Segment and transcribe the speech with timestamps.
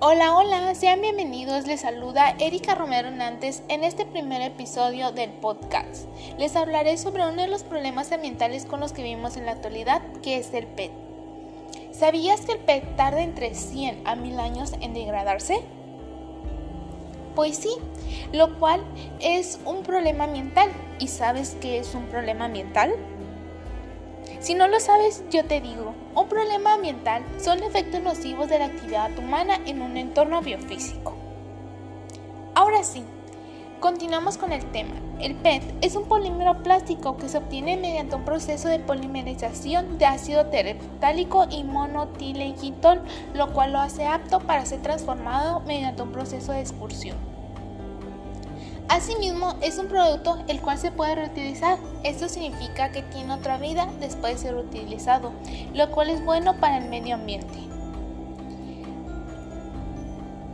[0.00, 1.66] Hola, hola, sean bienvenidos.
[1.66, 6.06] Les saluda Erika Romero Nantes en este primer episodio del podcast.
[6.38, 10.00] Les hablaré sobre uno de los problemas ambientales con los que vivimos en la actualidad,
[10.22, 10.92] que es el PET.
[11.90, 15.62] ¿Sabías que el PET tarda entre 100 a 1000 años en degradarse?
[17.34, 17.70] Pues sí,
[18.32, 18.84] lo cual
[19.18, 20.70] es un problema ambiental.
[21.00, 22.94] ¿Y sabes qué es un problema ambiental?
[24.40, 28.66] Si no lo sabes, yo te digo, un problema ambiental son efectos nocivos de la
[28.66, 31.16] actividad humana en un entorno biofísico.
[32.54, 33.02] Ahora sí,
[33.80, 34.94] continuamos con el tema.
[35.20, 40.06] El PET es un polímero plástico que se obtiene mediante un proceso de polimerización de
[40.06, 43.02] ácido tereptálico y monotilegitol,
[43.34, 47.37] lo cual lo hace apto para ser transformado mediante un proceso de excursión.
[48.88, 51.78] Asimismo, es un producto el cual se puede reutilizar.
[52.04, 55.32] Esto significa que tiene otra vida después de ser utilizado,
[55.74, 57.58] lo cual es bueno para el medio ambiente.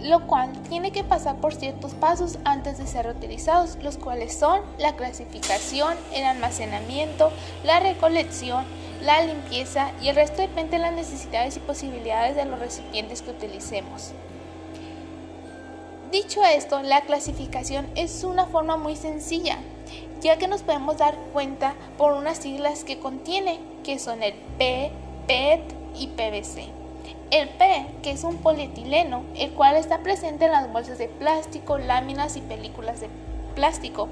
[0.00, 4.60] Lo cual tiene que pasar por ciertos pasos antes de ser reutilizados, los cuales son
[4.78, 7.30] la clasificación, el almacenamiento,
[7.62, 8.64] la recolección,
[9.00, 13.30] la limpieza y el resto depende de las necesidades y posibilidades de los recipientes que
[13.30, 14.12] utilicemos.
[16.14, 19.58] Dicho esto, la clasificación es una forma muy sencilla,
[20.20, 24.92] ya que nos podemos dar cuenta por unas siglas que contiene, que son el P,
[25.26, 26.68] PET y PVC.
[27.32, 31.78] El P, que es un polietileno, el cual está presente en las bolsas de plástico,
[31.78, 33.08] láminas y películas de
[33.56, 34.08] plástico.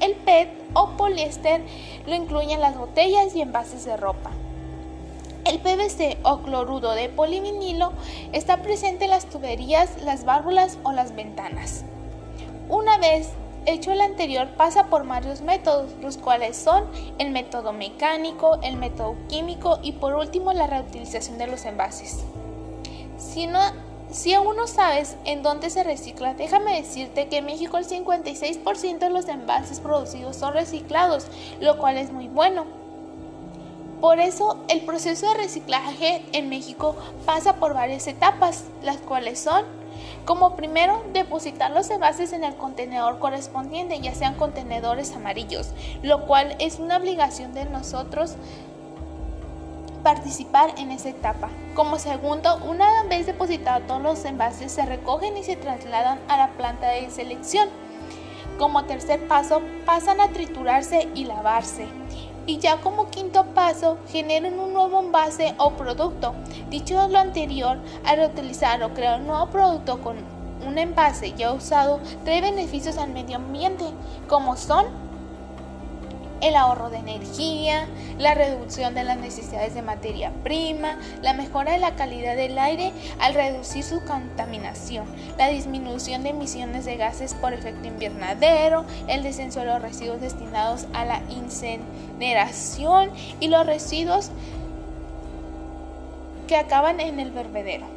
[0.00, 1.62] El PET o poliéster
[2.04, 4.32] lo incluyen las botellas y envases de ropa.
[5.44, 7.92] El PVC o cloruro de polivinilo
[8.32, 11.84] está presente en las tuberías, las válvulas o las ventanas.
[12.70, 13.28] Una vez
[13.66, 16.86] hecho el anterior pasa por varios métodos, los cuales son
[17.18, 22.24] el método mecánico, el método químico y por último la reutilización de los envases.
[23.18, 23.46] Si,
[24.10, 28.98] si aún no sabes en dónde se recicla, déjame decirte que en México el 56%
[28.98, 31.26] de los envases producidos son reciclados,
[31.60, 32.83] lo cual es muy bueno.
[34.04, 36.94] Por eso el proceso de reciclaje en México
[37.24, 39.64] pasa por varias etapas, las cuales son
[40.26, 45.70] como primero, depositar los envases en el contenedor correspondiente, ya sean contenedores amarillos,
[46.02, 48.34] lo cual es una obligación de nosotros
[50.02, 51.48] participar en esa etapa.
[51.74, 56.48] Como segundo, una vez depositados todos los envases, se recogen y se trasladan a la
[56.50, 57.70] planta de selección.
[58.58, 61.86] Como tercer paso, pasan a triturarse y lavarse
[62.46, 66.34] y ya como quinto paso generen un nuevo envase o producto.
[66.70, 70.16] Dicho lo anterior, al reutilizar o crear un nuevo producto con
[70.66, 73.84] un envase ya usado trae beneficios al medio ambiente,
[74.28, 74.86] como son
[76.44, 77.86] el ahorro de energía,
[78.18, 82.92] la reducción de las necesidades de materia prima, la mejora de la calidad del aire
[83.18, 85.06] al reducir su contaminación,
[85.38, 90.86] la disminución de emisiones de gases por efecto invernadero, el descenso de los residuos destinados
[90.92, 93.10] a la incineración
[93.40, 94.30] y los residuos
[96.46, 97.93] que acaban en el vertedero.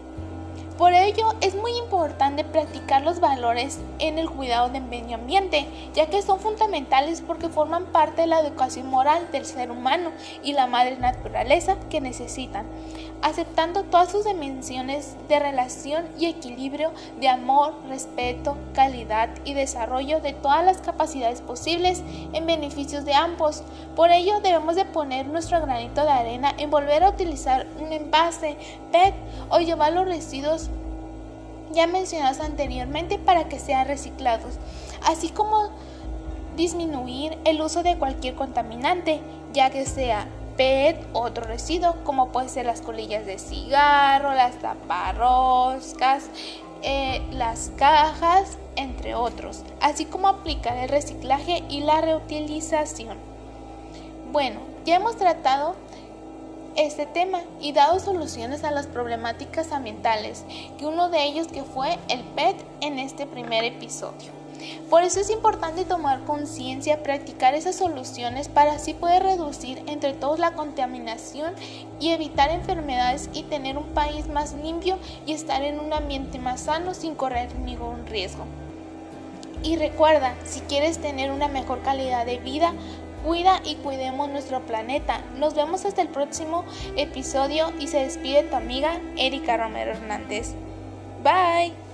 [0.77, 5.65] Por ello es muy importante practicar los valores en el cuidado del medio ambiente,
[5.95, 10.11] ya que son fundamentales porque forman parte de la educación moral del ser humano
[10.43, 12.67] y la madre naturaleza que necesitan,
[13.21, 20.33] aceptando todas sus dimensiones de relación y equilibrio de amor, respeto, calidad y desarrollo de
[20.33, 23.63] todas las capacidades posibles en beneficios de ambos.
[23.95, 28.57] Por ello debemos de poner nuestro granito de arena en volver a utilizar un envase,
[28.91, 29.13] PET
[29.49, 30.69] o llevar los residuos
[31.71, 34.55] ya mencionados anteriormente para que sean reciclados,
[35.05, 35.71] así como
[36.55, 39.21] disminuir el uso de cualquier contaminante,
[39.53, 40.27] ya que sea
[40.57, 46.29] PET otro residuo, como pueden ser las colillas de cigarro, las taparroscas,
[46.81, 53.17] eh, las cajas, entre otros, así como aplicar el reciclaje y la reutilización.
[54.31, 55.75] Bueno, ya hemos tratado
[56.75, 60.45] este tema y dado soluciones a las problemáticas ambientales,
[60.77, 64.36] que uno de ellos que fue el PET en este primer episodio.
[64.89, 70.39] Por eso es importante tomar conciencia, practicar esas soluciones para así poder reducir entre todos
[70.39, 71.53] la contaminación
[71.99, 76.61] y evitar enfermedades y tener un país más limpio y estar en un ambiente más
[76.61, 78.45] sano sin correr ningún riesgo.
[79.63, 82.73] Y recuerda, si quieres tener una mejor calidad de vida,
[83.23, 85.21] Cuida y cuidemos nuestro planeta.
[85.37, 86.63] Nos vemos hasta el próximo
[86.95, 90.53] episodio y se despide tu amiga Erika Romero Hernández.
[91.23, 91.86] Bye.